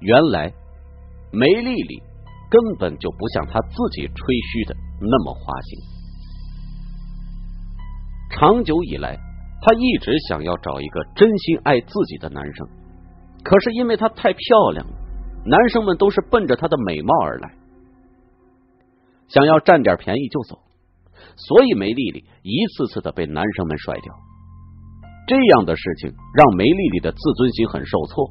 [0.00, 0.52] 原来
[1.32, 2.02] 梅丽丽
[2.50, 5.78] 根本就不像她自己吹嘘的那么花心。
[8.30, 9.16] 长久以来，
[9.60, 12.68] 她一直想要找一个真心爱自己的男生，
[13.42, 14.92] 可是因为她太漂亮了，
[15.44, 17.54] 男生们都是奔着她的美貌而来，
[19.28, 20.60] 想要占点便宜就走，
[21.36, 24.14] 所以梅丽丽一次次的被男生们甩掉。
[25.26, 28.30] 这样的事情让梅丽丽的自尊心很受挫。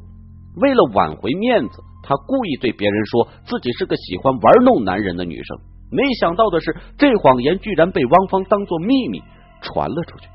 [0.62, 5.58] 为了挽回面子，她故意对别人说自己是个喜欢玩弄男人的女生。
[5.92, 9.22] 没想到的是，这谎言居然被汪芳当做秘密
[9.62, 10.28] 传了出去。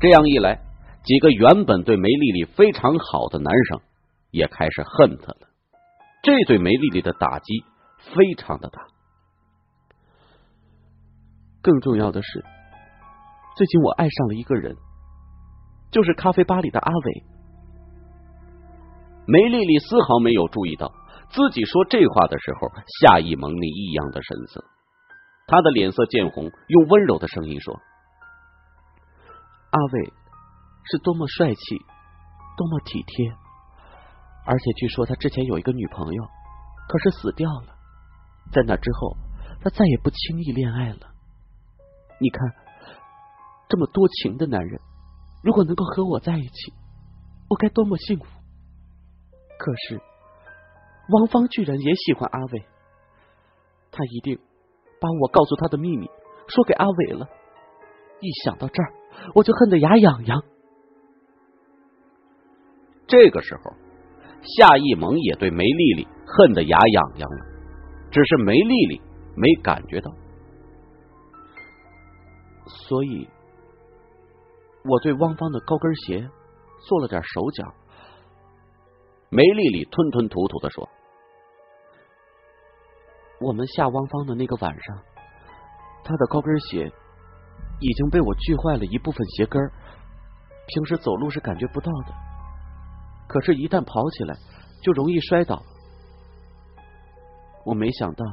[0.00, 0.58] 这样一来，
[1.04, 3.80] 几个原本对梅丽丽非常好的男生
[4.30, 5.48] 也开始恨她了。
[6.22, 7.64] 这对梅丽丽的打击
[8.14, 8.80] 非常的大。
[11.62, 12.44] 更重要的是。
[13.56, 14.74] 最近我爱上了一个人，
[15.90, 17.22] 就是咖啡吧里的阿伟。
[19.32, 20.92] 梅丽丽丝毫没有注意到
[21.30, 22.68] 自己说这话的时候，
[23.00, 24.64] 夏意蒙那异样的神色。
[25.46, 27.74] 她的脸色渐红，用温柔的声音说
[29.70, 30.12] ：“阿伟
[30.90, 31.60] 是多么帅气，
[32.56, 33.32] 多么体贴，
[34.44, 36.24] 而且据说他之前有一个女朋友，
[36.88, 37.76] 可是死掉了。
[38.52, 39.16] 在那之后，
[39.62, 41.12] 他再也不轻易恋爱了。
[42.20, 42.40] 你看。”
[43.70, 44.80] 这么多情的男人，
[45.44, 46.74] 如果能够和我在一起，
[47.48, 48.24] 我该多么幸福！
[49.60, 50.00] 可是
[51.10, 52.64] 汪芳居然也喜欢阿伟，
[53.90, 54.38] 他一定
[54.98, 56.06] 把我告诉他的秘密
[56.48, 57.28] 说给阿伟了。
[58.20, 58.92] 一想到这儿，
[59.34, 60.42] 我就恨得牙痒痒。
[63.06, 63.72] 这个时候，
[64.42, 67.46] 夏一萌也对梅丽丽恨得牙痒痒了，
[68.10, 69.02] 只是梅丽丽
[69.36, 70.10] 没感觉到，
[72.88, 73.28] 所以。
[74.82, 76.26] 我对汪芳的高跟鞋
[76.88, 77.74] 做了点手脚。
[79.32, 80.88] 梅丽丽吞吞吐吐的说
[83.40, 84.98] ：“我们下汪芳的那个晚上，
[86.02, 86.90] 她的高跟鞋
[87.78, 89.62] 已经被我锯坏了一部分鞋跟
[90.66, 92.12] 平时走路是感觉不到的，
[93.28, 94.34] 可是，一旦跑起来
[94.82, 95.62] 就容易摔倒。
[97.64, 98.24] 我没想到，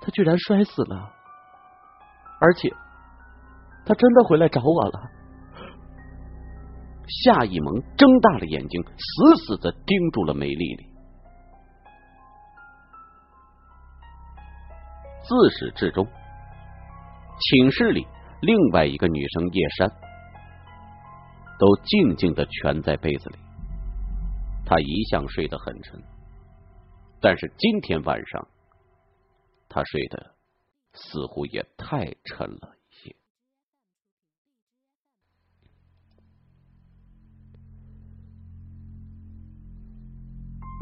[0.00, 1.12] 她居然摔死了，
[2.40, 2.72] 而且。”
[3.86, 5.10] 他真的回来找我了。
[7.24, 10.86] 夏一萌睁大了眼睛，死死的盯住了梅丽丽。
[15.22, 16.06] 自始至终，
[17.38, 18.06] 寝室里
[18.40, 19.88] 另外一个女生叶珊
[21.58, 23.36] 都静静的蜷在被子里。
[24.64, 26.02] 她一向睡得很沉，
[27.20, 28.48] 但是今天晚上，
[29.68, 30.34] 她睡得
[30.92, 32.79] 似乎也太沉了。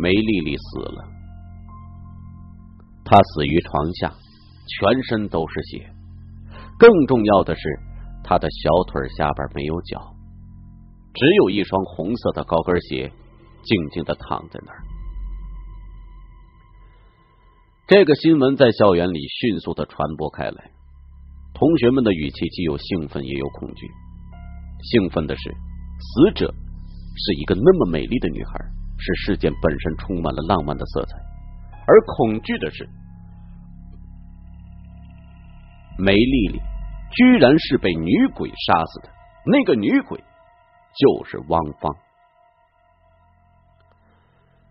[0.00, 1.04] 梅丽丽死了，
[3.04, 5.90] 她死于床下，全身都是血。
[6.78, 7.62] 更重要的是，
[8.22, 10.14] 她的小腿下边没有脚，
[11.14, 13.10] 只有一双红色的高跟鞋，
[13.64, 14.78] 静静的躺在那儿。
[17.88, 20.70] 这个新闻在校园里迅速的传播开来，
[21.54, 23.88] 同学们的语气既有兴奋，也有恐惧。
[24.92, 25.50] 兴奋的是，
[25.98, 26.54] 死者
[27.16, 28.77] 是一个那么美丽的女孩。
[28.98, 31.16] 使事件本身充满了浪漫的色彩，
[31.86, 32.88] 而恐惧的是，
[35.98, 36.60] 梅丽丽
[37.12, 39.08] 居然是被女鬼杀死的。
[39.46, 41.94] 那个女鬼就是汪芳。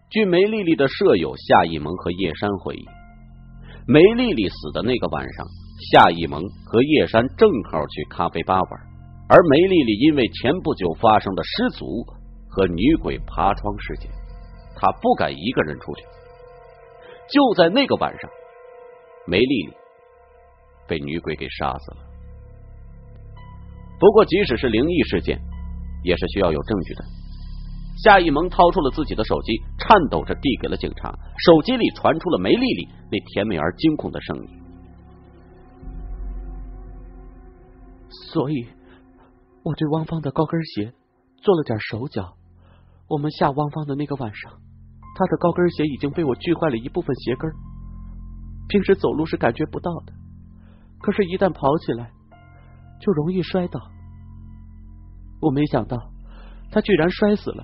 [0.10, 2.86] 据梅丽丽的舍友夏一萌和叶山回忆，
[3.88, 5.46] 梅丽丽死的那个晚上，
[5.92, 8.70] 夏一萌和叶山正好去咖啡吧玩，
[9.30, 11.86] 而梅丽丽因为前不久发生的失足
[12.58, 14.10] 和女鬼爬窗事件。
[14.76, 16.04] 他不敢一个人出去。
[17.30, 18.30] 就在那个晚上，
[19.28, 19.74] 梅丽丽
[20.88, 21.98] 被女鬼给杀死了。
[24.00, 25.40] 不过，即使是灵异事件，
[26.04, 27.06] 也是需要有证据的。
[28.04, 31.12] 夏一萌掏出了自己的手机，颤抖着递给了警察。
[31.46, 34.50] 手机里传出了梅丽丽那甜美而惊恐的声音。
[38.32, 38.68] 所以，
[39.64, 40.94] 我对汪芳的高跟鞋
[41.38, 42.36] 做了点手脚。
[43.08, 44.52] 我们下汪芳的那个晚上。
[45.16, 47.52] 他的高跟鞋已经被我锯坏了一部分鞋跟
[48.68, 50.14] 平时走路是感觉不到的，
[51.02, 52.12] 可是，一旦跑起来
[53.02, 53.80] 就容易摔倒。
[55.42, 55.98] 我没想到
[56.72, 57.64] 他居然摔死了，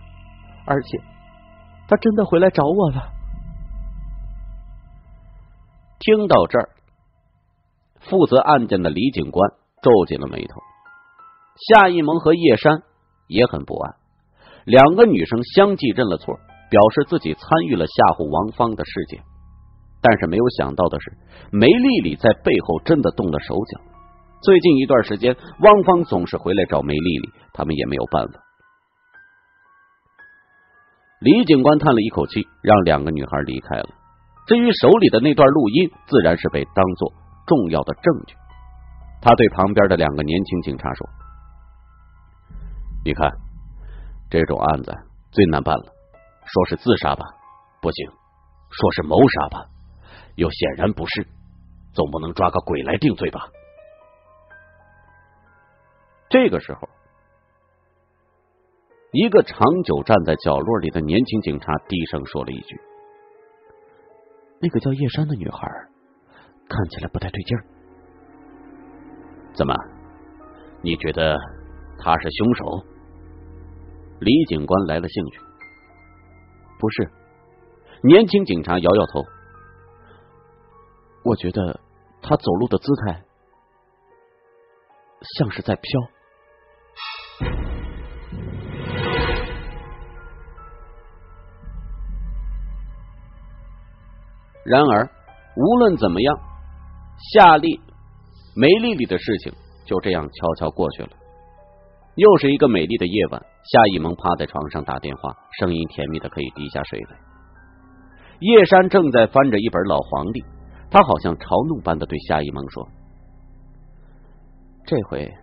[0.65, 0.97] 而且
[1.87, 3.11] 他真的回来找我了。
[5.99, 6.69] 听到这儿，
[7.99, 9.51] 负责案件的李警官
[9.81, 10.61] 皱紧了眉头。
[11.69, 12.81] 夏一萌和叶山
[13.27, 13.95] 也很不安。
[14.65, 16.39] 两个女生相继认了错，
[16.69, 19.21] 表示自己参与了吓唬王芳的事件。
[20.01, 21.11] 但是没有想到的是，
[21.51, 23.81] 梅丽丽在背后真的动了手脚。
[24.41, 28.39] 最近一段时间，汪芳总是回来找梅丽丽，他们也没有办法。
[31.21, 33.87] 李警官叹了一口气，让两个女孩离开了。
[34.45, 37.13] 至于手里的那段录音，自然是被当做
[37.47, 38.35] 重要的证据。
[39.21, 41.07] 他对旁边的两个年轻警察说
[43.05, 43.31] ：“你看，
[44.39, 44.91] 这种案子
[45.31, 45.85] 最难办了。
[46.45, 47.23] 说是自杀吧，
[47.83, 48.09] 不行；
[48.71, 49.69] 说是谋杀吧，
[50.35, 51.27] 又显然不是。
[51.93, 53.47] 总不能抓个鬼来定罪吧？”
[56.29, 56.89] 这个时候，
[59.11, 62.81] 一个长久站在角落里的年轻警察低声说了一句
[64.59, 65.67] ：“那个叫叶山的女孩，
[66.67, 67.65] 看起来不太对劲儿。”
[69.53, 69.75] 怎么？
[70.81, 71.37] 你觉得
[71.99, 72.92] 他是凶手？
[74.23, 75.39] 李警官来了兴趣。
[76.79, 77.11] 不是，
[78.03, 79.23] 年轻警察摇摇头。
[81.23, 81.79] 我觉得
[82.21, 83.23] 他走路的姿态
[85.37, 85.83] 像是在飘。
[94.65, 95.09] 然而，
[95.57, 96.37] 无论怎么样，
[97.33, 97.81] 夏丽。
[98.55, 99.51] 梅丽丽的事情
[99.83, 101.09] 就这样悄悄过去了。
[102.15, 107.17] 又是一个美丽的夜晚，夏一萌趴在床上打电话，声音甜蜜的可以滴下水来。
[108.39, 110.43] 叶山正在翻着一本老黄历，
[110.91, 112.87] 他好像嘲弄般的对夏一萌说
[114.85, 115.33] ：“这回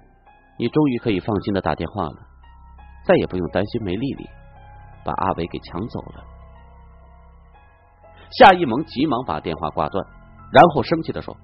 [0.58, 2.16] 你终于可以放心的打电话了，
[3.04, 4.28] 再也不用担心梅丽丽
[5.04, 6.22] 把阿伟给抢走了。”
[8.38, 10.06] 夏一萌急忙把电话挂断，
[10.52, 11.36] 然后生气的说。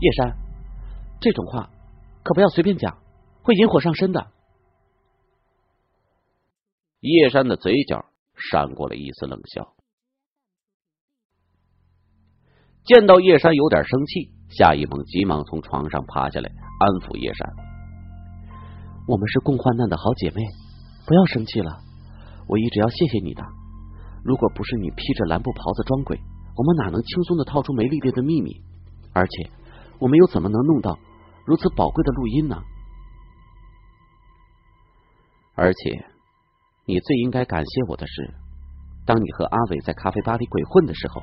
[0.00, 0.36] 叶山，
[1.20, 1.70] 这种话
[2.22, 2.98] 可不要随便讲，
[3.44, 4.26] 会引火上身的。
[7.00, 9.74] 叶山的嘴角闪过了一丝冷笑。
[12.84, 17.52] 见到叶山有点生气，夏一萌急忙从床上爬下来，安抚叶山
[19.06, 20.42] ：“我们是共患难的好姐妹，
[21.06, 21.80] 不要生气了。
[22.48, 23.42] 我一直要谢谢你的。
[24.24, 26.18] 如果不是你披着蓝布袍子装鬼，
[26.56, 28.62] 我们哪能轻松的套出梅丽丽的秘密？
[29.12, 29.50] 而且……”
[30.00, 30.98] 我们又怎么能弄到
[31.46, 32.60] 如此宝贵的录音呢？
[35.56, 36.04] 而且，
[36.84, 38.34] 你最应该感谢我的是，
[39.06, 41.20] 当你和阿伟在咖啡吧里鬼混的时候，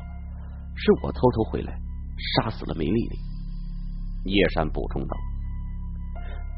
[0.76, 1.78] 是我偷偷回来
[2.36, 3.20] 杀死了梅丽丽。
[4.24, 5.18] 叶山补充道：“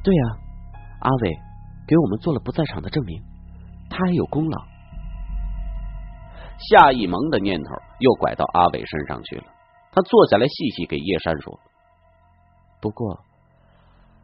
[0.03, 0.23] 对呀，
[0.99, 1.31] 阿伟
[1.87, 3.21] 给我们做了不在场的证明，
[3.89, 4.65] 他还有功劳。”
[6.69, 9.45] 夏一萌的念头又拐到阿伟身上去了，
[9.91, 11.59] 他坐下来细细给叶山说。
[12.79, 13.19] 不过，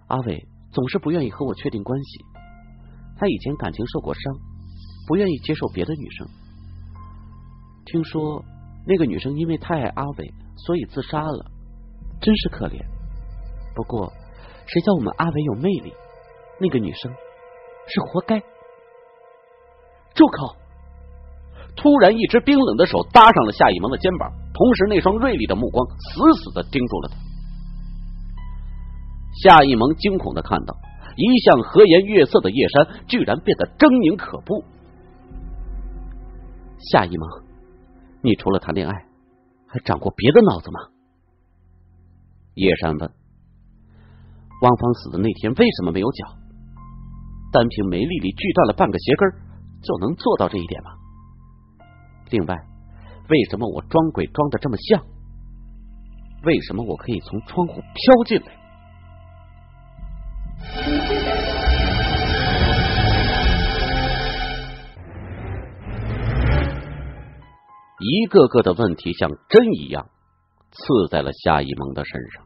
[0.08, 2.26] 阿伟总是不愿意和我确定关系。
[3.20, 4.34] 他以前感情受过伤，
[5.06, 6.28] 不愿意接受别的女生。
[7.86, 8.44] 听说
[8.88, 11.52] 那个女生因为太爱阿伟，所以自杀了，
[12.22, 12.80] 真是可怜。
[13.76, 14.14] 不过，
[14.66, 15.94] 谁叫我们阿伟有魅力？
[16.62, 17.12] 那个女生
[17.88, 18.40] 是活该。
[20.16, 20.56] 住口！
[21.76, 27.18] 突然，一只冰冷的手搭上了夏一萌的肩膀，同时那双锐利的目光死死的盯住了他。
[29.44, 30.76] 夏一萌惊恐的看到，
[31.20, 34.64] 一向和颜悦色的叶山居然变得狰狞可怖。
[36.92, 37.44] 夏一萌，
[38.22, 38.94] 你除了谈恋爱，
[39.68, 40.80] 还长过别的脑子吗？
[42.56, 43.12] 叶山问。
[44.62, 46.36] 汪芳死的那天为什么没有脚？
[47.52, 49.30] 单凭梅丽丽锯断了半个鞋跟，
[49.82, 50.92] 就能做到这一点吗？
[52.30, 52.56] 另外，
[53.28, 55.04] 为什么我装鬼装的这么像？
[56.44, 58.60] 为什么我可以从窗户飘进来？
[68.12, 70.08] 一个个的问题像针一样
[70.72, 72.44] 刺在了夏一萌的身上，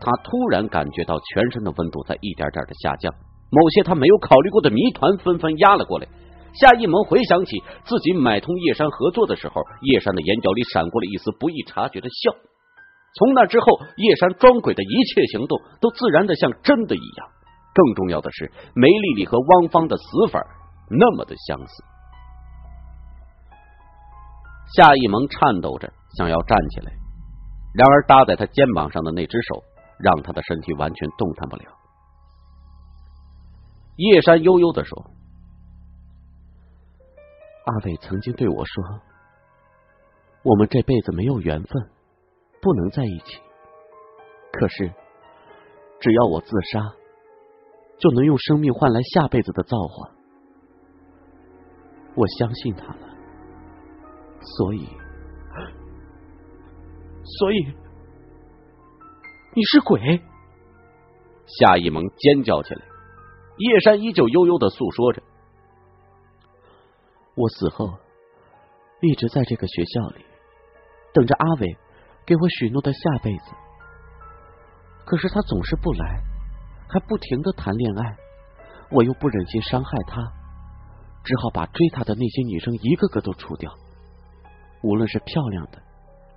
[0.00, 3.14] 他突然感觉到全身的温度在一点点的下降，
[3.50, 6.06] 某些他没有考虑过的谜团纷纷压了过来。
[6.52, 12.34] 夏一萌回想起自己买通叶山合作的时候，叶山的眼角里闪过了一丝不易察觉的笑。
[13.18, 17.28] 从那之后，叶山装鬼的一切行动都自然的像真的一样。
[17.72, 20.42] 更重要的是，梅丽丽和汪芳的死法
[20.90, 21.84] 那么的相似。
[24.76, 26.92] 夏一萌颤抖着想要站起来，
[27.74, 29.62] 然而搭在他肩膀上的那只手
[29.98, 31.64] 让他的身体完全动弹不了。
[33.96, 35.10] 叶山悠悠的说
[37.66, 38.84] ：“阿伟曾经对我说，
[40.42, 41.90] 我们这辈子没有缘分，
[42.62, 43.38] 不能在一起。
[44.52, 44.92] 可是，
[46.00, 46.80] 只要我自杀。”
[48.00, 50.10] 就能用生命换来下辈子的造化。
[52.14, 53.09] 我相信他了，
[54.40, 54.88] 所以，
[57.24, 57.74] 所以
[59.54, 60.22] 你是鬼？
[61.46, 62.82] 夏一萌尖叫起来。
[63.58, 65.22] 叶山依旧悠悠的诉说着
[67.36, 67.98] ：“我死后
[69.02, 70.24] 一直在这个学校里，
[71.12, 71.76] 等着阿伟
[72.24, 73.44] 给我许诺的下辈子。
[75.04, 76.22] 可是他总是不来，
[76.88, 78.16] 还不停的谈恋爱，
[78.90, 80.22] 我又不忍心伤害他。”
[81.22, 83.70] 只好把追他的那些女生一个个都除掉，
[84.82, 85.78] 无论是漂亮的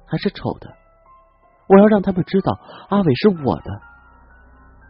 [0.06, 0.70] 还是丑的，
[1.68, 2.60] 我要让他们知道
[2.90, 3.82] 阿伟是我的，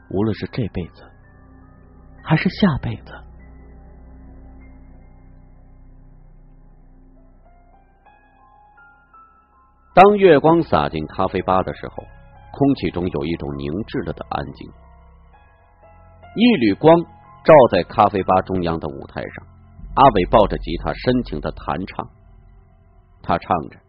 [0.10, 1.04] 无论是这辈子
[2.24, 3.14] 还是下辈子。
[9.96, 12.04] 当月光洒进咖啡吧的时候，
[12.52, 14.68] 空气中有一种凝滞了的安静，
[16.36, 17.00] 一缕光
[17.44, 19.46] 照在咖啡吧中央的舞台上。
[19.94, 22.10] 阿伟抱着吉他，深情的弹唱。
[23.24, 23.80] 他唱着，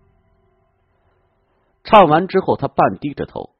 [1.83, 3.51] 唱完之后，他半低着头，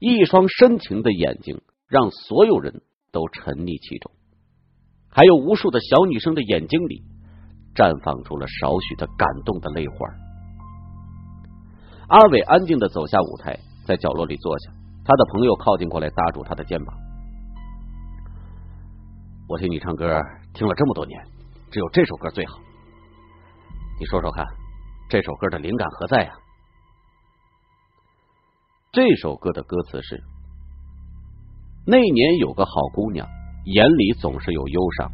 [0.00, 4.12] 一双深情的眼睛让所有人都沉溺其中。
[5.08, 7.04] 还有无数的小女生的眼睛里
[7.74, 9.94] 绽放出了少许的感动的泪花。
[12.08, 14.72] 阿伟安静的走下舞台，在角落里坐下。
[15.04, 16.94] 他的朋友靠近过来，搭住他的肩膀
[19.48, 20.20] ：“我听你唱歌，
[20.54, 21.18] 听了这么多年。”
[21.70, 22.58] 只有这首歌最好，
[23.98, 24.46] 你说说看，
[25.12, 26.32] 这首歌的灵感何在呀？
[28.92, 30.24] 这首歌的歌词是：
[31.86, 33.28] 那年有个好姑娘，
[33.66, 35.12] 眼里总是有忧伤。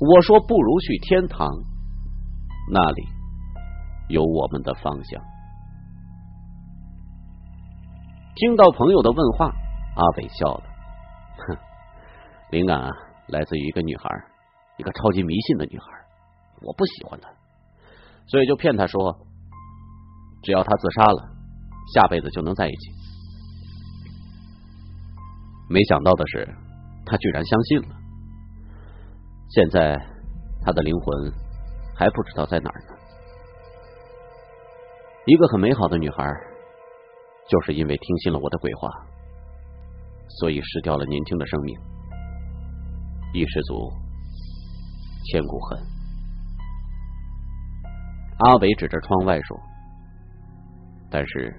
[0.00, 1.46] 我说不如去天堂，
[2.72, 3.06] 那里
[4.08, 5.22] 有我们的方向。
[8.36, 9.52] 听到朋友的问话，
[9.96, 10.62] 阿伟笑了，
[11.46, 11.58] 哼，
[12.52, 12.90] 灵感啊，
[13.28, 14.08] 来自于一个女孩。
[14.78, 15.84] 一个超级迷信的女孩，
[16.62, 17.28] 我不喜欢她，
[18.30, 19.26] 所以就骗他说，
[20.42, 21.28] 只要他自杀了，
[21.94, 22.92] 下辈子就能在一起。
[25.68, 26.48] 没想到的是，
[27.04, 27.88] 他居然相信了。
[29.48, 29.96] 现在，
[30.62, 31.32] 他的灵魂
[31.96, 32.96] 还不知道在哪儿呢。
[35.26, 36.24] 一个很美好的女孩，
[37.48, 38.88] 就是因为听信了我的鬼话，
[40.38, 41.76] 所以失掉了年轻的生命。
[43.34, 43.92] 一失足。
[45.24, 45.89] 千古恨。
[48.40, 49.60] 阿伟指着窗外说
[51.10, 51.54] ：“但是，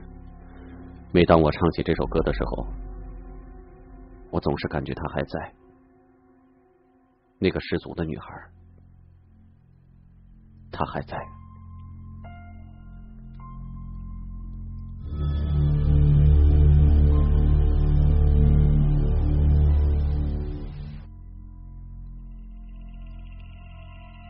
[1.12, 2.66] 每当我唱起这首歌的时候，
[4.32, 5.54] 我总是感觉她还在。
[7.38, 8.26] 那个失足的女孩，
[10.72, 11.18] 她还在。”